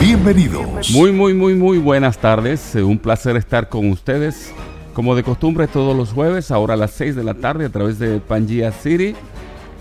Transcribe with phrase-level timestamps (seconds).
[0.00, 0.90] Bienvenidos.
[0.90, 2.74] Muy, muy, muy, muy buenas tardes.
[2.74, 4.52] Eh, un placer estar con ustedes.
[4.92, 7.98] Como de costumbre, todos los jueves, ahora a las 6 de la tarde, a través
[7.98, 9.14] de Pangea City,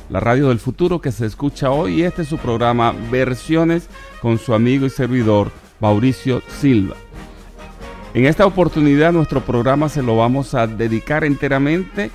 [0.09, 1.99] la radio del futuro que se escucha hoy.
[1.99, 3.89] Y este es su programa Versiones
[4.21, 6.95] con su amigo y servidor Mauricio Silva.
[8.13, 12.11] En esta oportunidad, nuestro programa se lo vamos a dedicar enteramente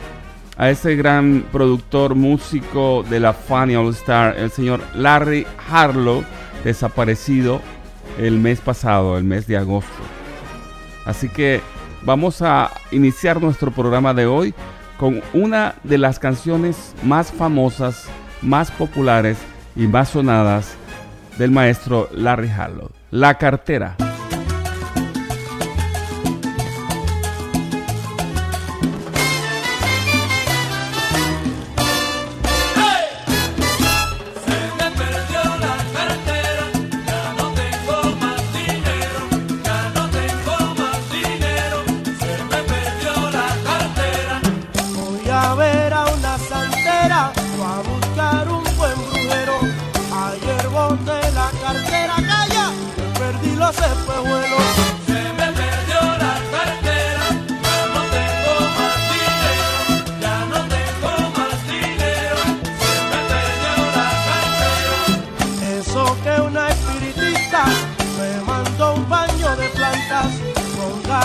[0.56, 6.24] a ese gran productor músico de la Funny All Star, el señor Larry Harlow,
[6.64, 7.60] desaparecido
[8.18, 9.90] el mes pasado, el mes de agosto.
[11.04, 11.60] Así que
[12.02, 14.54] vamos a iniciar nuestro programa de hoy
[14.98, 18.06] con una de las canciones más famosas,
[18.42, 19.38] más populares
[19.76, 20.74] y más sonadas
[21.38, 23.96] del maestro Larry Harlow, La cartera.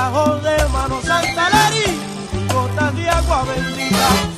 [0.03, 1.85] ajo de mano santaleri,
[2.51, 4.32] gotas de agua bendita.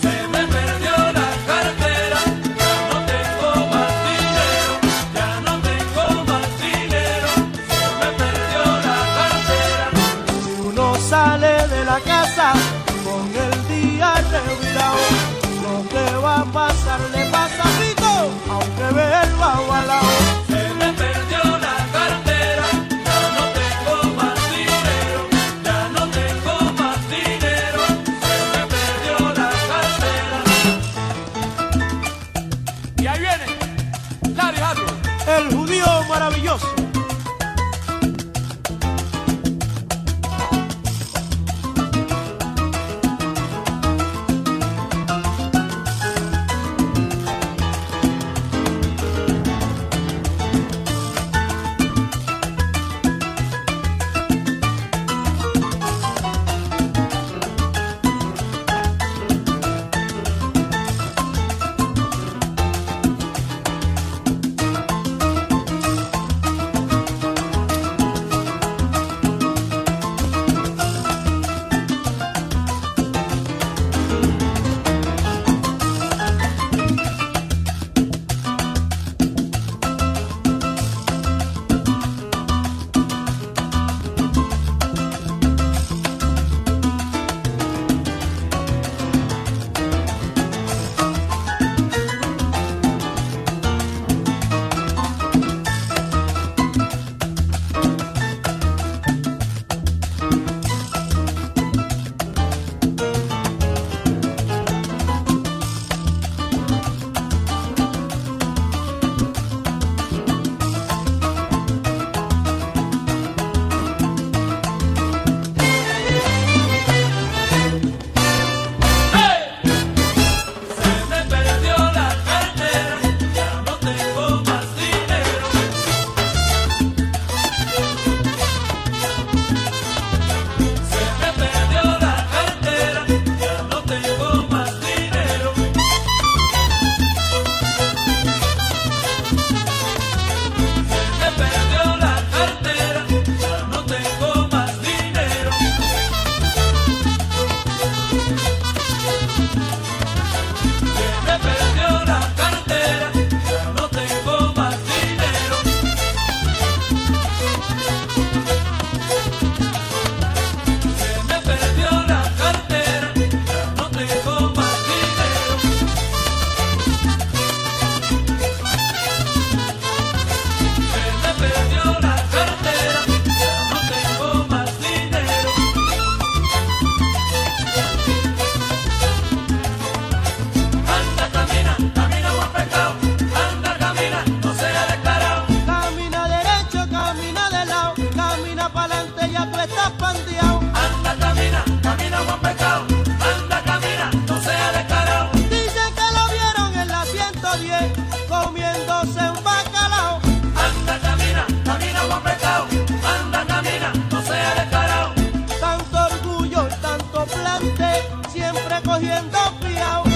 [209.62, 210.15] We out.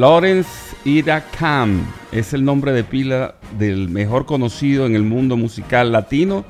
[0.00, 5.92] Lawrence Ida Khan es el nombre de pila del mejor conocido en el mundo musical
[5.92, 6.46] latino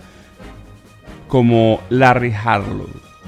[1.26, 2.86] como Larry Harlow.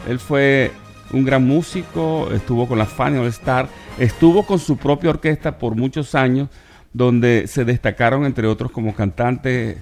[0.08, 0.70] Él fue
[1.12, 3.66] un gran músico, estuvo con la Fanny All Star,
[3.98, 6.50] estuvo con su propia orquesta por muchos años,
[6.92, 9.78] donde se destacaron entre otros como cantantes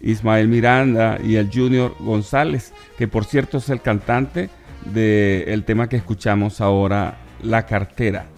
[0.00, 4.48] Ismael Miranda y el Junior González, que por cierto es el cantante
[4.86, 8.28] del tema que escuchamos ahora, La Cartera.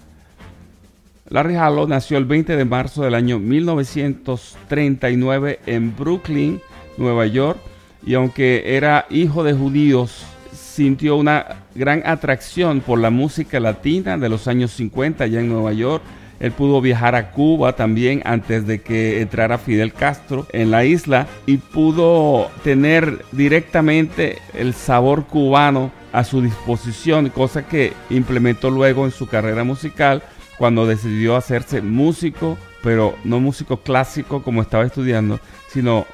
[1.30, 6.60] Larry Harlow nació el 20 de marzo del año 1939 en Brooklyn,
[6.96, 7.60] Nueva York,
[8.04, 11.46] y aunque era hijo de judíos, sintió una
[11.76, 16.02] gran atracción por la música latina de los años 50 allá en Nueva York.
[16.40, 21.28] Él pudo viajar a Cuba también antes de que entrara Fidel Castro en la isla
[21.46, 29.12] y pudo tener directamente el sabor cubano a su disposición, cosa que implementó luego en
[29.12, 30.24] su carrera musical
[30.60, 35.40] cuando decidió hacerse músico, pero no músico clásico como estaba estudiando,
[35.70, 36.04] sino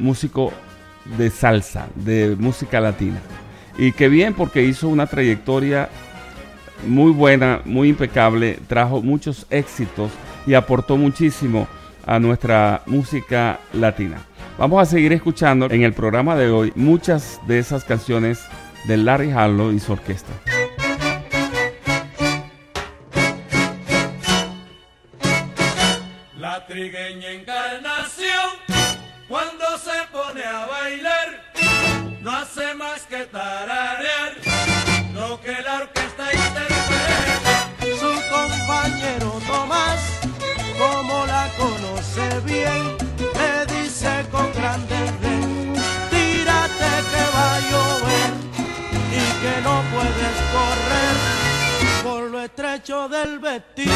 [0.00, 0.52] músico
[1.16, 3.20] de salsa, de música latina.
[3.78, 5.88] Y qué bien porque hizo una trayectoria
[6.84, 10.10] muy buena, muy impecable, trajo muchos éxitos
[10.48, 11.68] y aportó muchísimo
[12.04, 14.16] a nuestra música latina.
[14.58, 18.40] Vamos a seguir escuchando en el programa de hoy muchas de esas canciones
[18.88, 20.32] de Larry Harlow y su orquesta.
[26.82, 28.50] La trigueña encarnación,
[29.28, 31.52] cuando se pone a bailar,
[32.20, 34.32] no hace más que tararear
[35.14, 37.70] lo que la orquesta interpreta.
[38.00, 40.00] Su compañero Tomás,
[40.76, 45.72] como la conoce bien, le dice con grande rey,
[46.10, 48.32] tírate que va a llover
[49.12, 51.16] y que no puedes correr
[52.02, 53.91] por lo estrecho del vestido.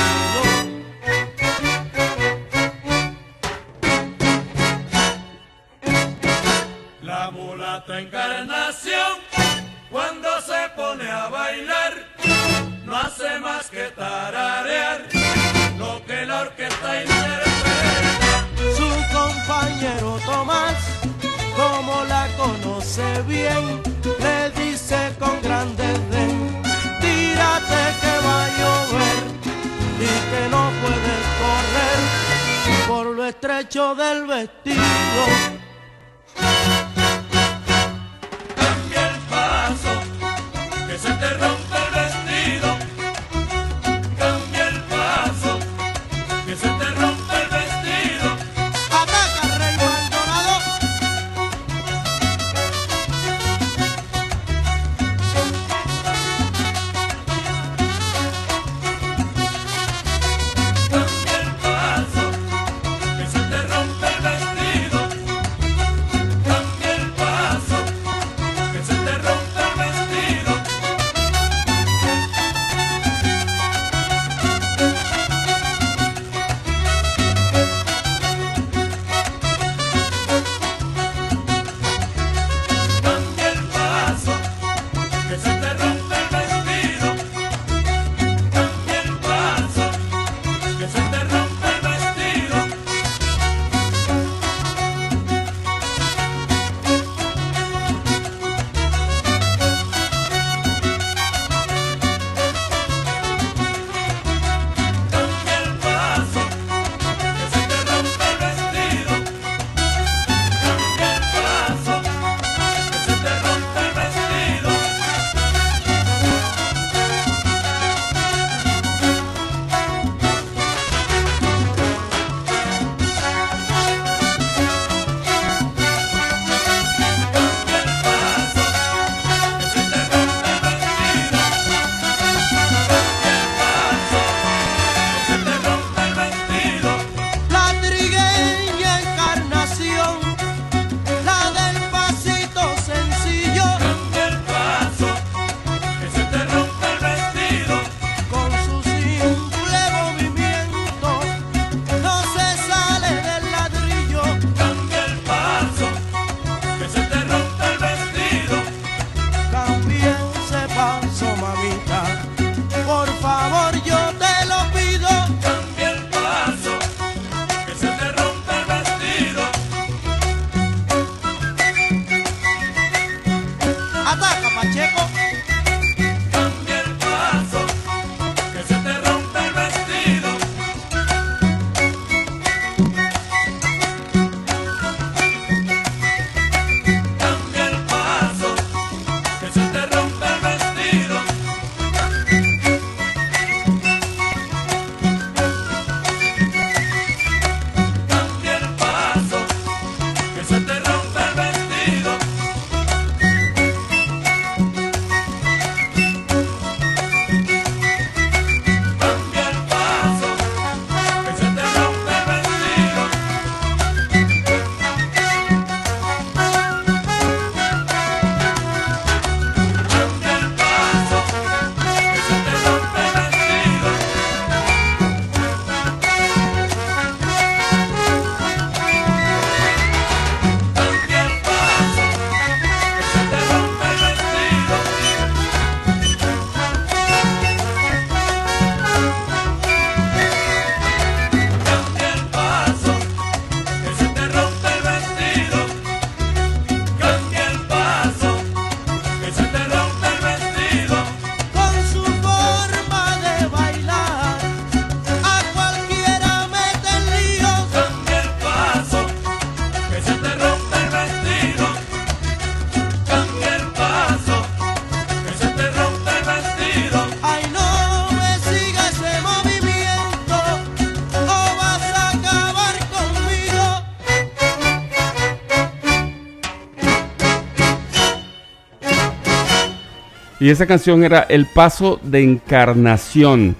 [280.46, 283.56] Y esa canción era El Paso de Encarnación,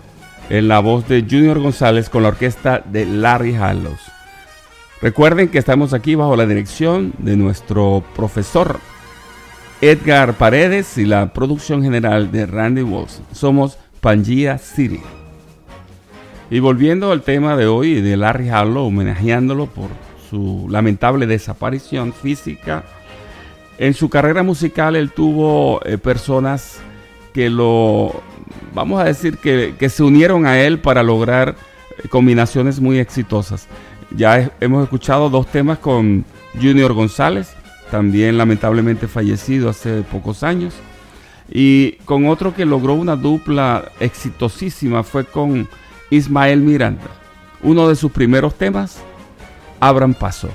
[0.49, 3.99] en la voz de Junior González con la orquesta de Larry Hallows.
[5.03, 8.79] Recuerden que estamos aquí bajo la dirección de nuestro profesor
[9.81, 13.21] Edgar Paredes y la producción general de Randy Walls.
[13.33, 15.01] Somos Pangea City.
[16.53, 19.89] Y volviendo al tema de hoy de Larry Harlow, homenajeándolo por
[20.31, 22.85] su lamentable desaparición física,
[23.79, 26.79] en su carrera musical él tuvo eh, personas
[27.33, 28.23] que lo,
[28.75, 31.57] vamos a decir, que, que, se unieron a él para lograr
[31.99, 33.69] eh, combinaciones muy exitosas.
[34.11, 37.53] Ya hemos escuchado dos temas con Junior González,
[37.91, 40.75] también lamentablemente fallecido hace pocos años.
[41.51, 45.69] Y con otro que logró una dupla exitosísima fue con
[46.11, 47.07] Ismael Miranda.
[47.63, 48.99] Uno de sus primeros temas,
[49.81, 50.49] Abran Paso.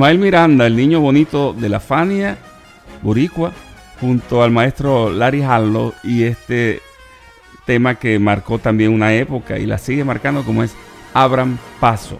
[0.00, 2.38] Ismael Miranda, el niño bonito de la Fania,
[3.02, 3.52] Boricua,
[4.00, 6.80] junto al maestro Larry Harlow y este
[7.66, 10.74] tema que marcó también una época y la sigue marcando como es
[11.12, 12.18] Abran Paso.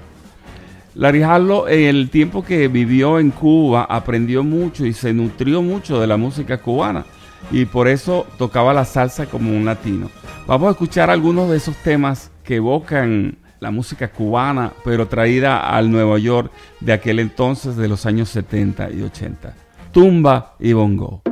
[0.95, 5.99] Larry Harlow en el tiempo que vivió en Cuba aprendió mucho y se nutrió mucho
[5.99, 7.07] de la música cubana
[7.51, 10.11] y por eso tocaba la salsa como un latino.
[10.47, 15.91] Vamos a escuchar algunos de esos temas que evocan la música cubana, pero traída al
[15.91, 19.55] Nueva York de aquel entonces de los años 70 y 80.
[19.93, 21.23] Tumba y bongo.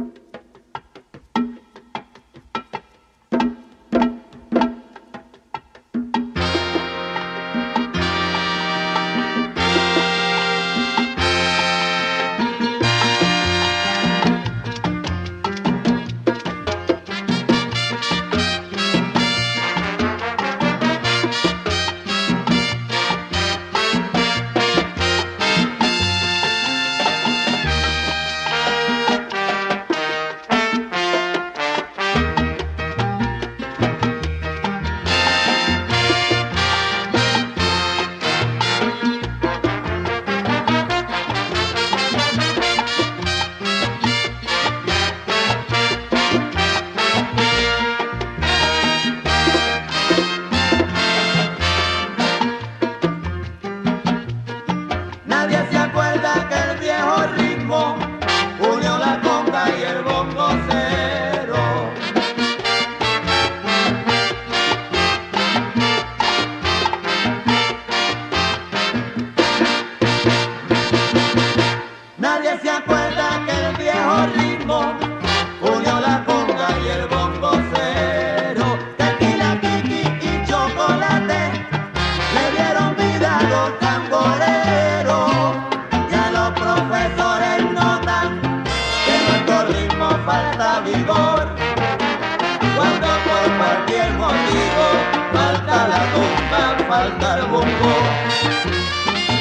[96.38, 97.94] Tumba, falta el bongo.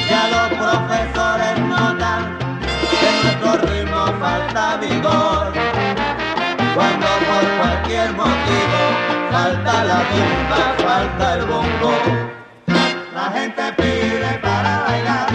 [0.08, 2.38] Ya los profesores notan
[3.00, 5.52] que nuestro ritmo falta vigor.
[6.74, 8.80] Cuando por cualquier motivo
[9.30, 11.94] falta la tumba, falta el bongo.
[13.14, 15.27] La gente pide para bailar.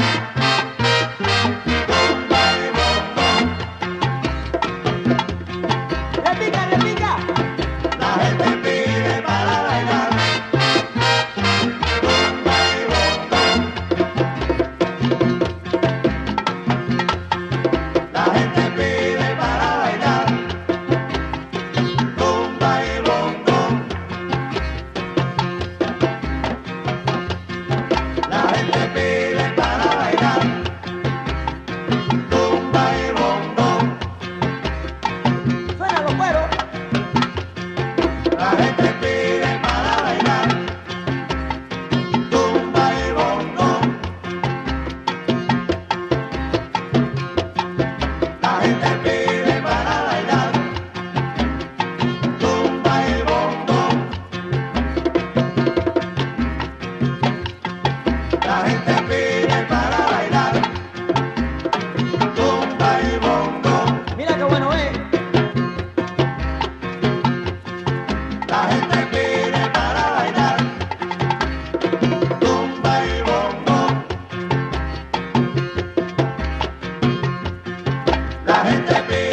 [78.63, 79.32] Renta.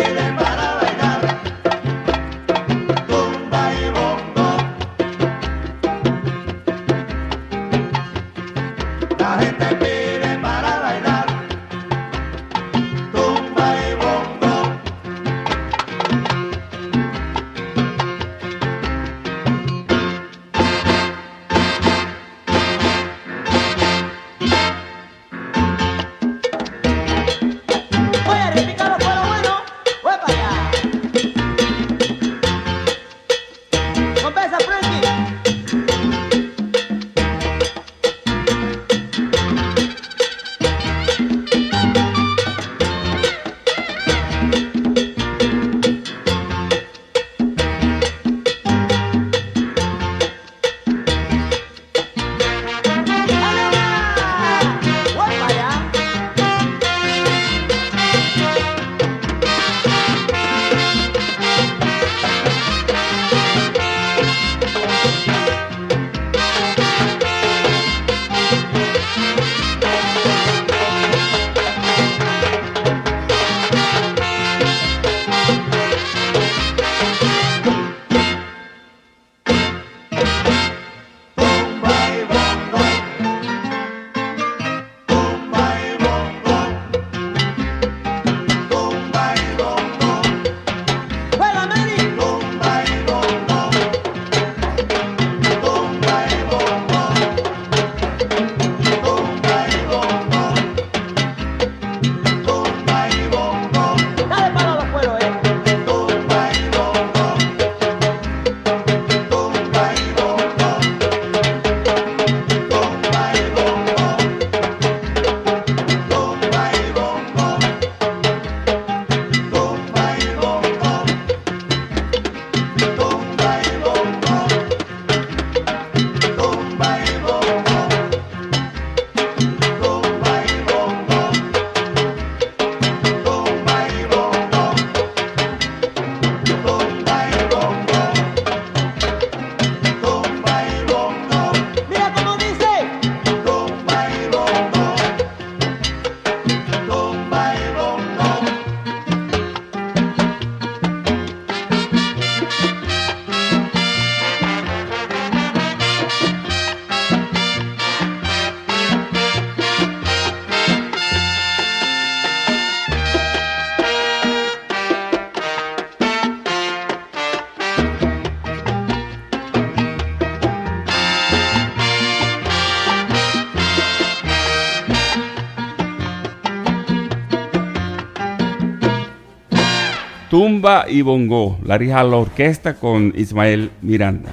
[180.90, 184.32] y Bongo, la rija orquesta con Ismael Miranda.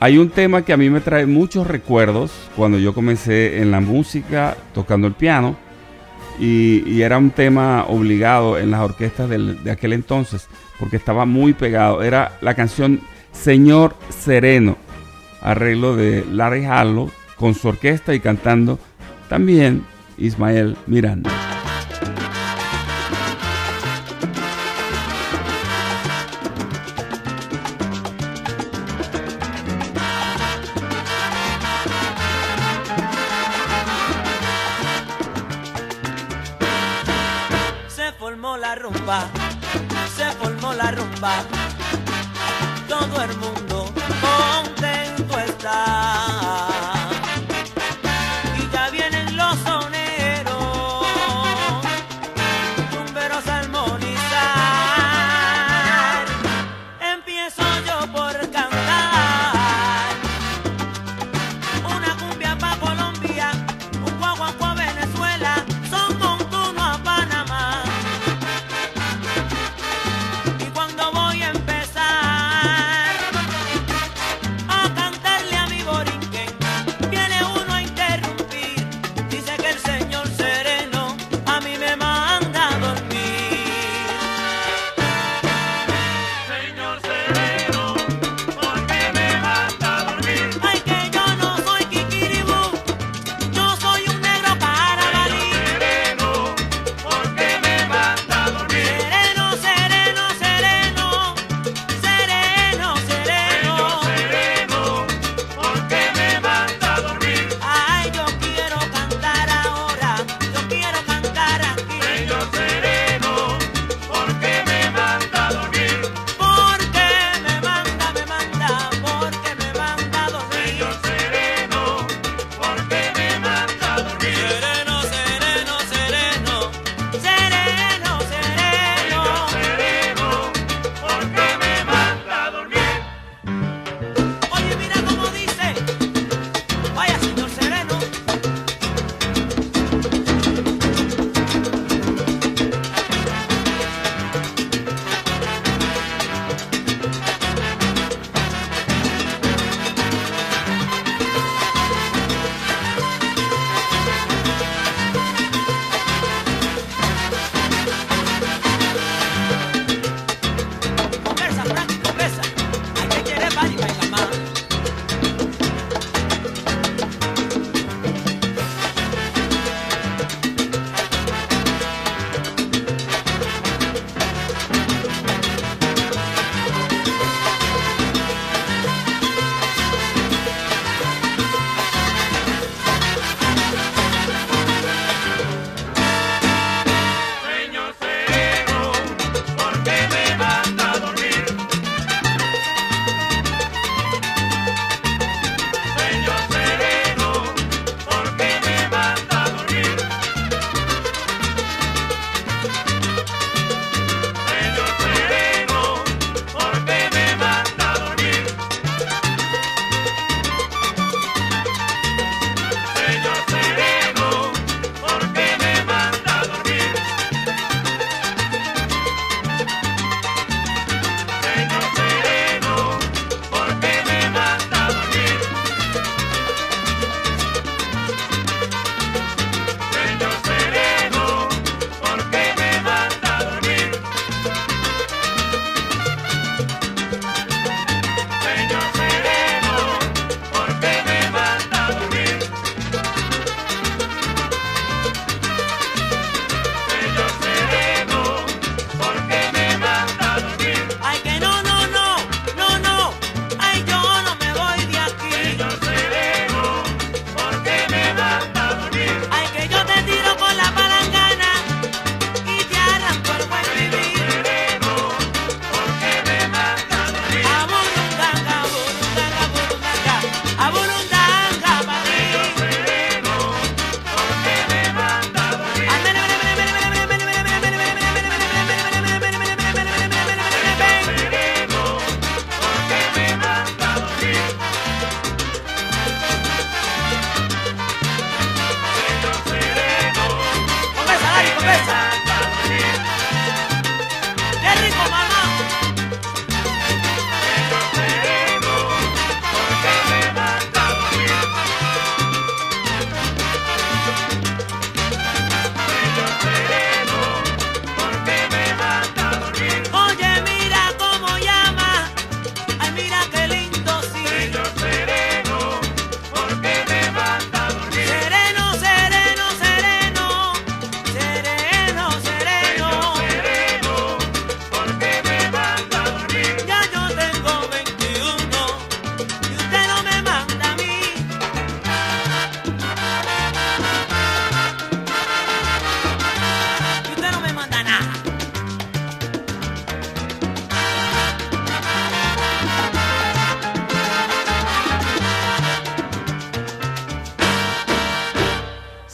[0.00, 3.80] Hay un tema que a mí me trae muchos recuerdos cuando yo comencé en la
[3.80, 5.56] música tocando el piano
[6.40, 12.02] y, era un tema obligado en las orquestas de aquel entonces porque estaba muy pegado.
[12.02, 13.00] Era la canción
[13.32, 14.76] Señor Sereno,
[15.40, 18.78] arreglo de Larry Harlow con su orquesta y cantando
[19.28, 19.84] también
[20.18, 21.41] Ismael Miranda.
[38.32, 39.28] Se formó la rumba,
[40.16, 41.44] se formó la rumba.
[42.88, 43.92] Todo el mundo
[44.22, 46.71] contento está.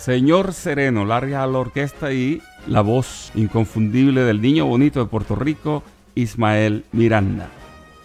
[0.08, 5.82] Señor Sereno, Larry a orquesta y la voz inconfundible del niño bonito de Puerto Rico,
[6.14, 7.50] Ismael Miranda.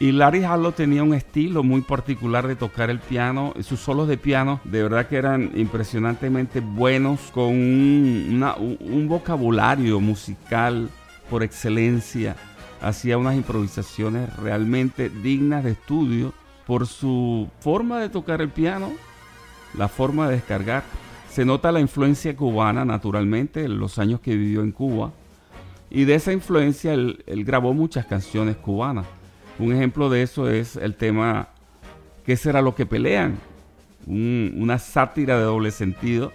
[0.02, 3.54] Y Larry Harlow tenía un estilo muy particular de tocar el piano.
[3.62, 10.89] Sus solos de piano de verdad que eran impresionantemente buenos, con un- un vocabulario musical
[11.30, 12.36] por excelencia.
[12.82, 16.34] Hacía unas improvisaciones realmente dignas de estudio
[16.68, 18.92] por su forma de tocar el piano,
[19.74, 20.84] la forma de descargar.
[21.34, 25.12] Se nota la influencia cubana naturalmente en los años que vivió en Cuba.
[25.89, 29.08] Y de esa influencia él, grabó muchas canciones cubanas.
[29.58, 31.48] Un ejemplo de eso es el tema
[32.24, 33.38] ¿Qué será lo que pelean?
[34.06, 36.32] Un- una sátira de doble sentido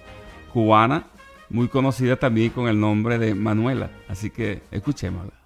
[0.53, 1.05] cubana,
[1.49, 3.91] muy conocida también con el nombre de Manuela.
[4.09, 5.38] Así que escuchémosla.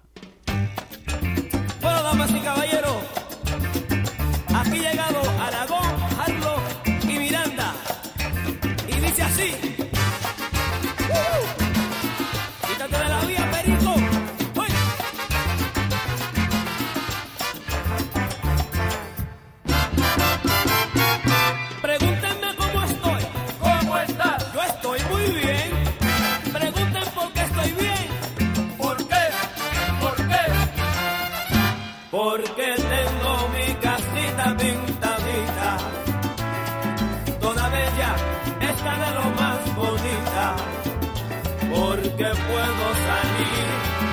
[42.15, 43.65] Porque puedo salir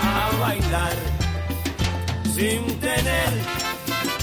[0.03, 0.97] a bailar
[2.35, 3.31] sin tener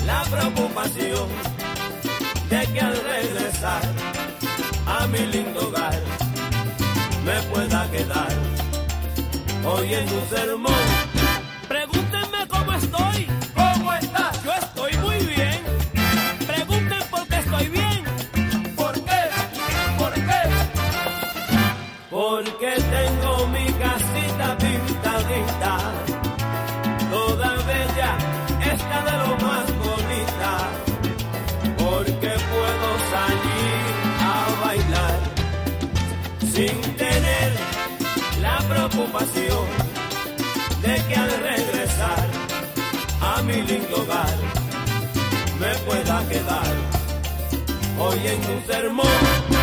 [0.05, 1.29] la preocupación
[2.49, 3.81] de que al regresar
[4.87, 6.01] a mi lindo hogar
[7.23, 8.33] me pueda quedar
[9.63, 10.96] oyendo un sermón.
[38.67, 39.65] Preocupación
[40.81, 42.27] de que al regresar
[43.21, 44.35] a mi lindo hogar
[45.59, 46.73] me pueda quedar
[47.99, 49.56] oyendo un sermón.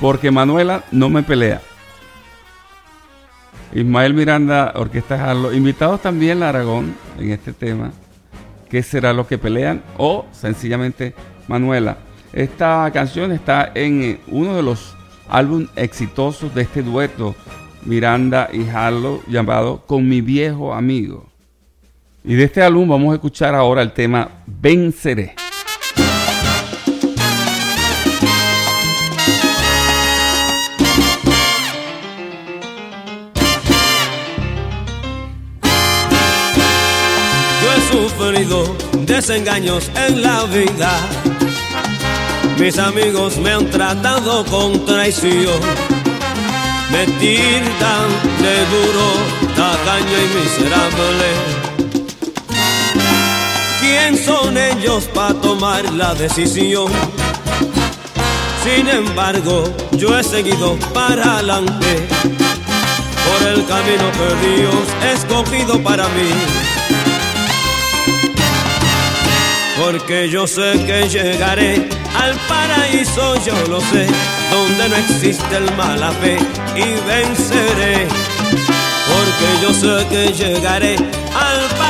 [0.00, 1.60] Porque Manuela no me pelea.
[3.74, 5.52] Ismael Miranda, Orquesta Harlow.
[5.52, 7.92] Invitados también la Aragón en este tema.
[8.68, 9.82] ¿Qué será lo que pelean?
[9.96, 11.14] O sencillamente
[11.48, 11.98] Manuela.
[12.32, 14.94] Esta canción está en eh, uno de los
[15.28, 17.34] álbumes exitosos de este dueto,
[17.84, 21.26] Miranda y Harlow, llamado Con mi viejo amigo.
[22.24, 25.47] Y de este álbum vamos a escuchar ahora el tema Venceré.
[38.28, 38.76] Sufrido
[39.06, 40.90] desengaños en la vida.
[42.58, 45.60] Mis amigos me han tratado con traición.
[46.90, 48.08] Me tildan
[48.42, 49.06] de duro,
[49.56, 51.28] tacaño y miserable.
[53.80, 56.92] ¿Quién son ellos para tomar la decisión?
[58.62, 62.06] Sin embargo, yo he seguido para adelante
[63.26, 66.57] por el camino que Dios ha escogido para mí.
[69.78, 74.06] Porque yo sé que llegaré al paraíso, yo lo sé,
[74.50, 76.36] donde no existe el mala fe
[76.74, 78.08] y venceré.
[79.08, 81.87] Porque yo sé que llegaré al paraíso,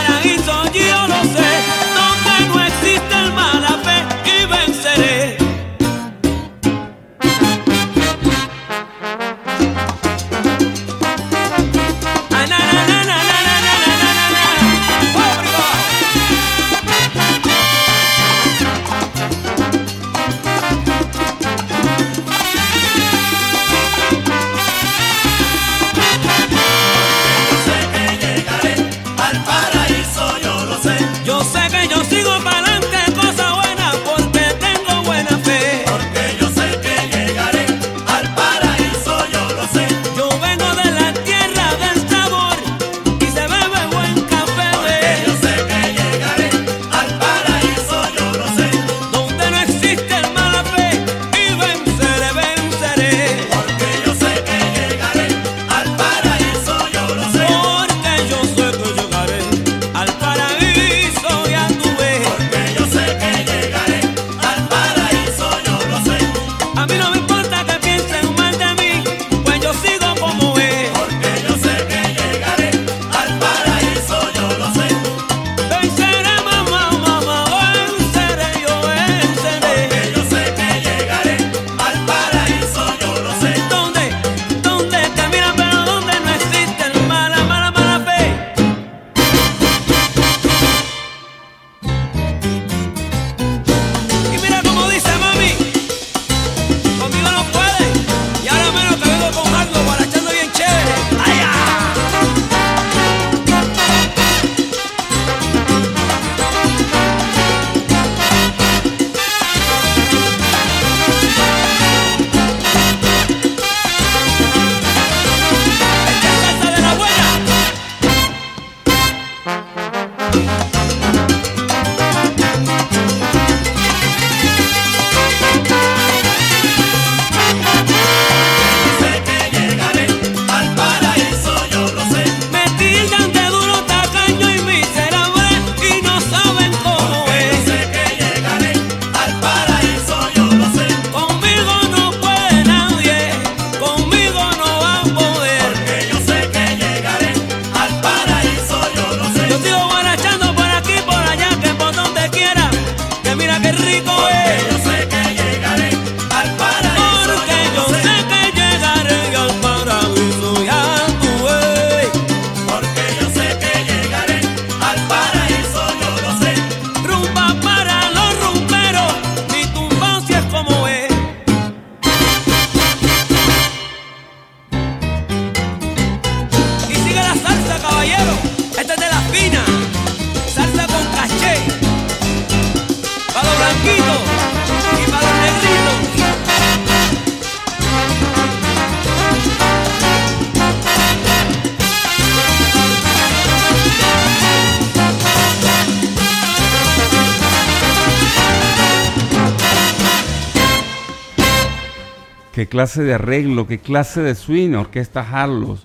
[202.78, 205.76] clase de arreglo, qué clase de swing, orquesta Harlow,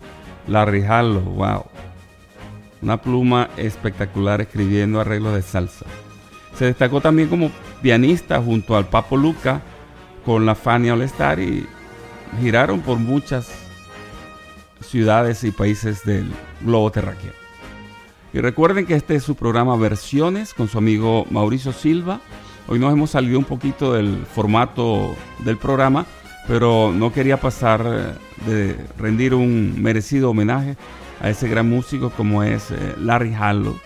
[0.47, 1.63] Larry Harlow, wow.
[2.83, 5.87] Una pluma espectacular escribiendo arreglos de salsa.
[6.55, 7.49] Se destacó también como
[7.81, 9.63] pianista junto al Papo Luca
[10.23, 11.65] con la Fania All Star y
[12.39, 13.49] giraron por muchas
[14.79, 16.31] ciudades y países del
[16.61, 17.31] globo terráqueo.
[18.33, 22.21] Y recuerden que este es su programa Versiones con su amigo Mauricio Silva.
[22.67, 26.05] Hoy nos hemos salido un poquito del formato del programa,
[26.47, 30.75] pero no quería pasar eh, de rendir un merecido homenaje
[31.21, 33.77] a ese gran músico como es eh, Larry Harlow.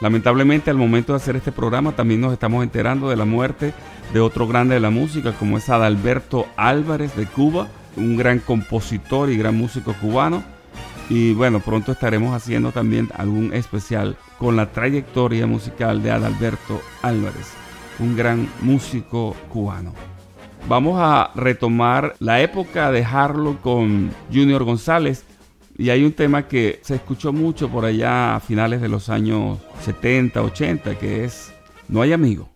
[0.00, 3.72] Lamentablemente al momento de hacer este programa también nos estamos enterando de la muerte
[4.12, 9.30] de otro grande de la música como es Adalberto Álvarez de Cuba, un gran compositor
[9.30, 10.42] y gran músico cubano
[11.08, 17.52] y bueno, pronto estaremos haciendo también algún especial con la trayectoria musical de Adalberto Álvarez,
[17.98, 19.92] un gran músico cubano.
[20.66, 25.24] Vamos a retomar la época de Harlow con Junior González.
[25.76, 29.58] Y hay un tema que se escuchó mucho por allá a finales de los años
[29.82, 31.52] 70, 80, que es
[31.88, 32.48] No hay amigo.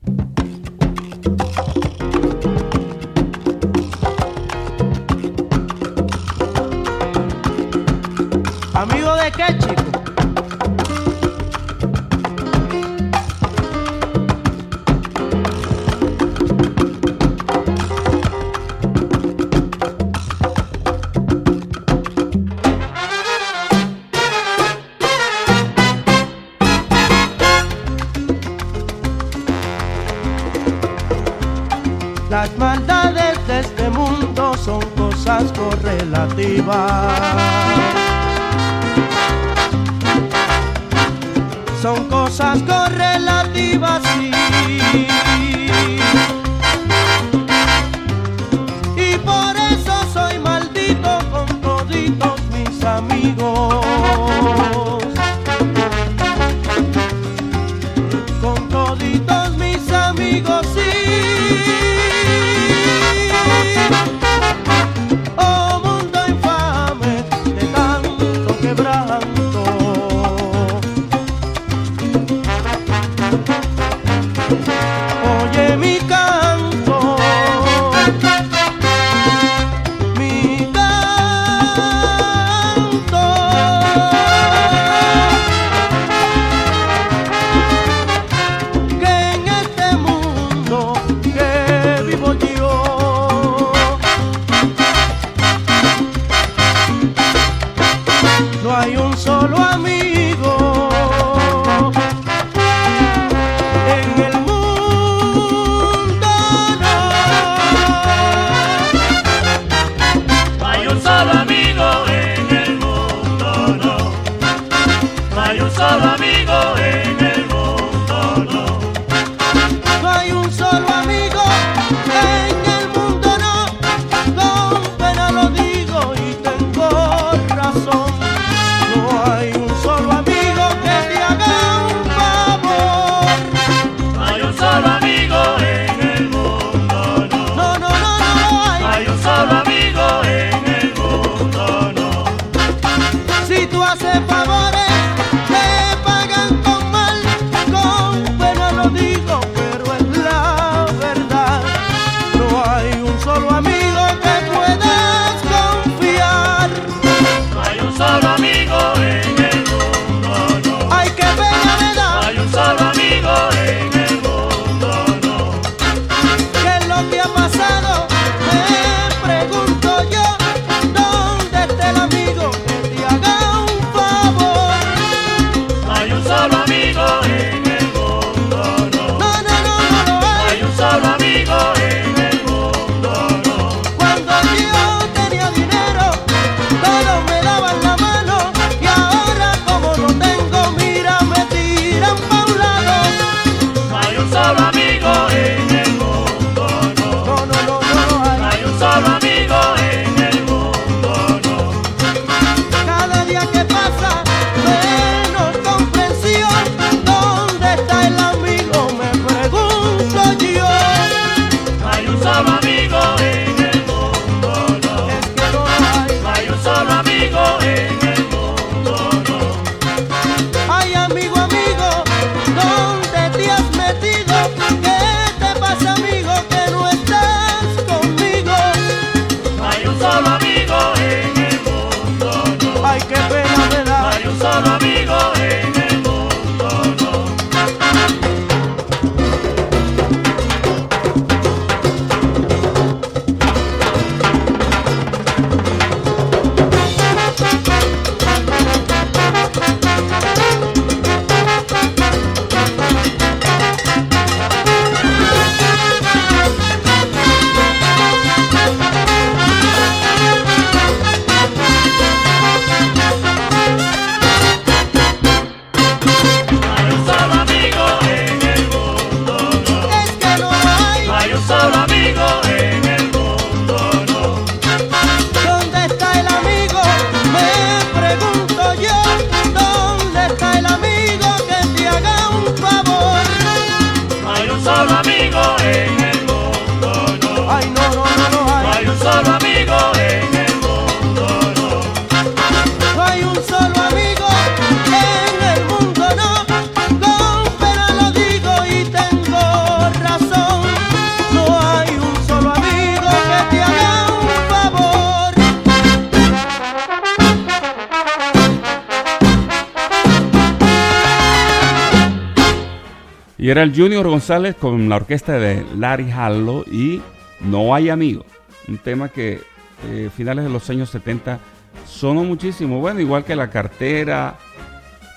[313.39, 317.01] Y era el Junior González con la orquesta de Larry Harlow y
[317.41, 318.25] No hay amigo.
[318.67, 319.41] Un tema que
[319.87, 321.39] eh, finales de los años 70
[321.87, 322.81] sonó muchísimo.
[322.81, 324.37] Bueno, igual que la cartera,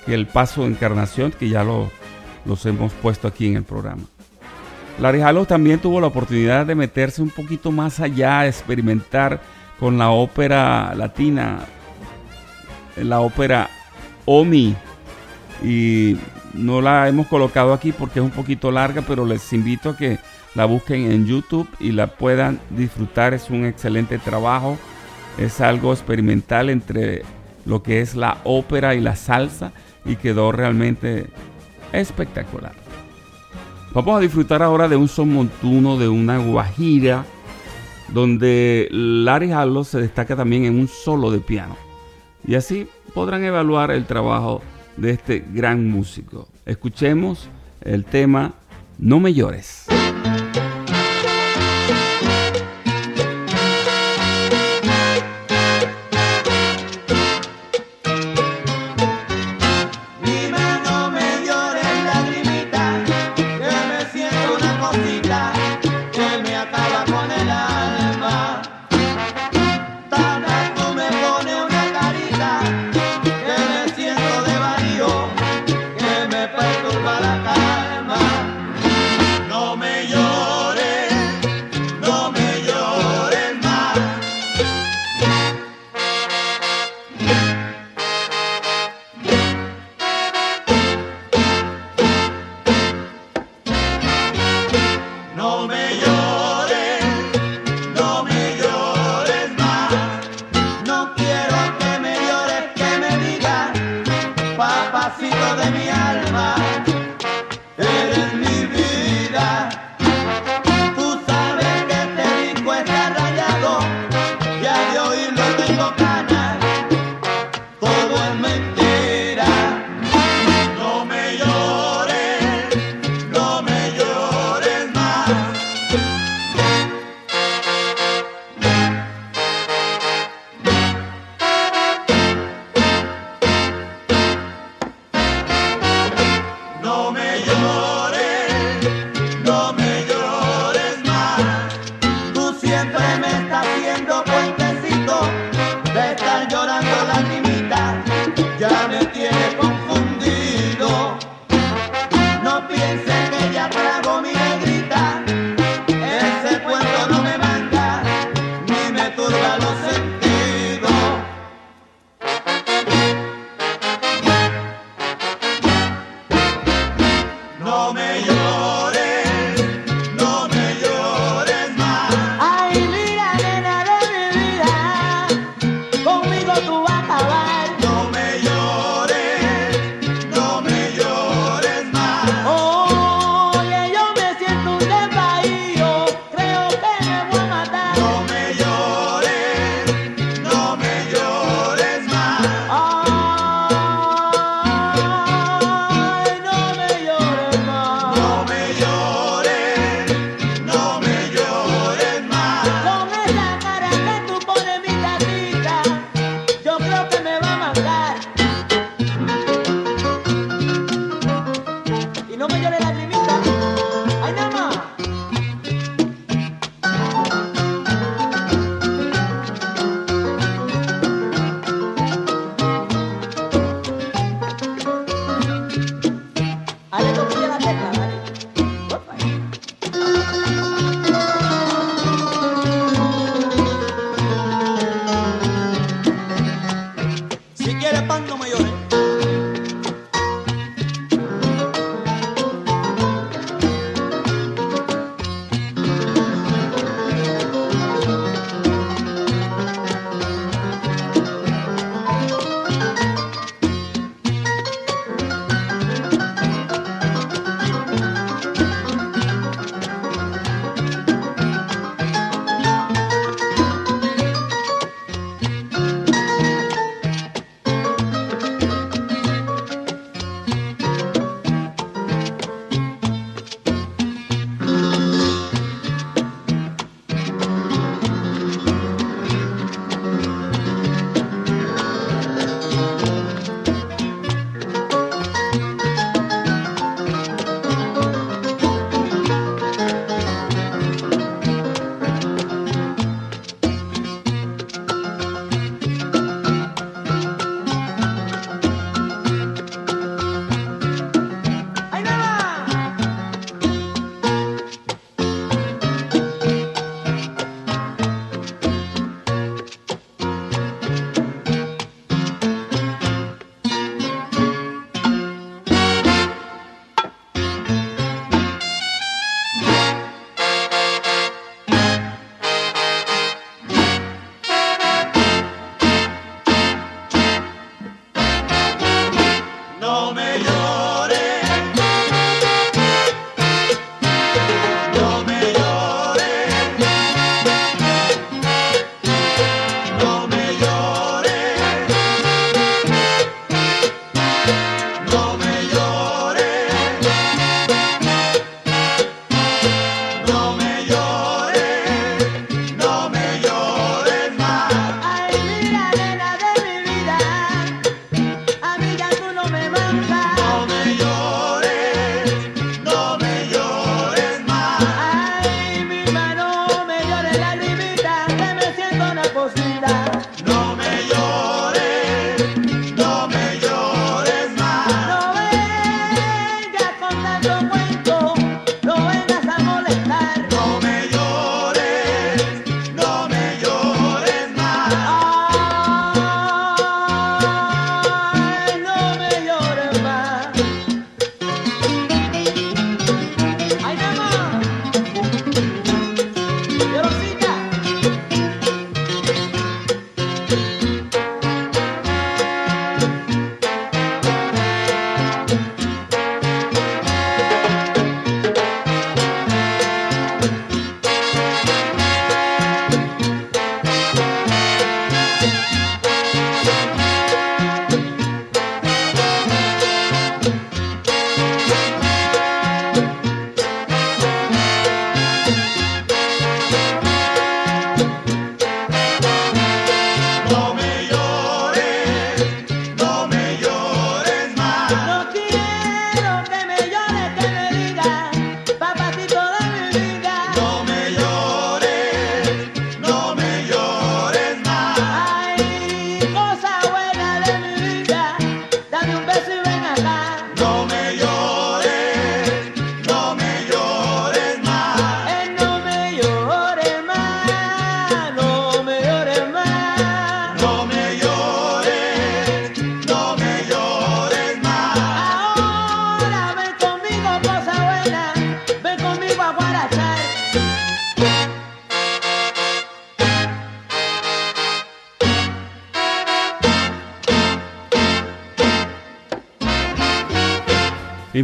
[0.05, 1.89] que el paso de encarnación, que ya lo,
[2.45, 4.03] los hemos puesto aquí en el programa.
[4.99, 9.41] Larry Harlow también tuvo la oportunidad de meterse un poquito más allá, experimentar
[9.79, 11.61] con la ópera latina,
[12.97, 13.67] la ópera
[14.25, 14.75] Omi.
[15.63, 16.17] Y
[16.53, 20.19] no la hemos colocado aquí porque es un poquito larga, pero les invito a que
[20.55, 23.33] la busquen en YouTube y la puedan disfrutar.
[23.33, 24.77] Es un excelente trabajo.
[25.37, 27.23] Es algo experimental entre
[27.65, 29.71] lo que es la ópera y la salsa
[30.05, 31.27] y quedó realmente
[31.93, 32.73] espectacular.
[33.93, 37.25] Vamos a disfrutar ahora de un son montuno, de una guajira,
[38.09, 41.75] donde Larry Harlow se destaca también en un solo de piano.
[42.45, 44.61] Y así podrán evaluar el trabajo
[44.97, 46.47] de este gran músico.
[46.65, 47.49] Escuchemos
[47.81, 48.53] el tema
[48.97, 49.87] No me llores.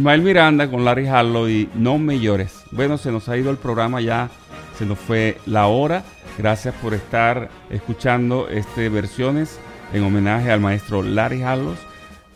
[0.08, 2.64] Ismael Miranda con Larry Harlow y No me llores.
[2.70, 4.30] Bueno, se nos ha ido el programa ya,
[4.78, 6.02] se nos fue la hora.
[6.38, 9.60] Gracias por estar escuchando este versiones
[9.92, 11.74] en homenaje al maestro Larry Harlow.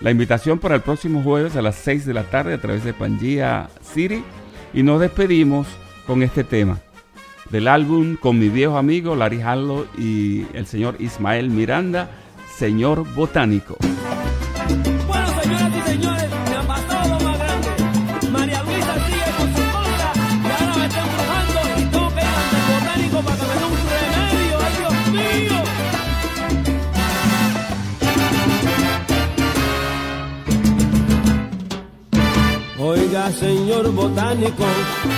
[0.00, 2.92] La invitación para el próximo jueves a las 6 de la tarde a través de
[2.92, 4.22] Pangea City.
[4.74, 5.66] Y nos despedimos
[6.06, 6.78] con este tema
[7.48, 12.10] del álbum con mi viejo amigo Larry Harlow y el señor Ismael Miranda,
[12.54, 13.78] Señor Botánico.
[33.90, 34.64] Botánico,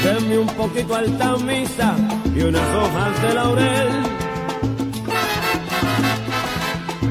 [0.03, 1.95] denme un poquito altamisa
[2.35, 3.89] y unas hojas de laurel.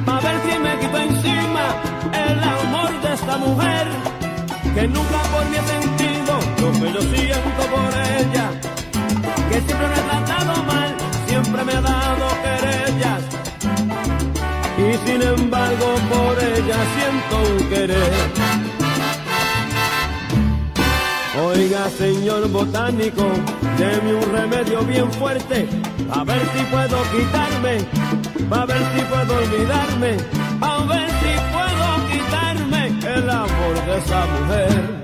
[0.08, 1.66] A ver si me quito encima
[2.28, 3.88] el amor de esta mujer,
[4.74, 8.46] que nunca por he sentido lo que yo siento por ella,
[9.50, 10.96] que siempre me ha tratado mal,
[11.28, 13.22] siempre me ha dado querellas,
[14.78, 18.43] y sin embargo por ella siento un querer.
[22.04, 23.26] Señor botánico,
[23.78, 25.66] deme un remedio bien fuerte,
[26.12, 27.78] a ver si puedo quitarme,
[28.52, 30.18] a ver si puedo olvidarme,
[30.60, 32.82] a ver si puedo quitarme
[33.16, 35.03] el amor de esa mujer.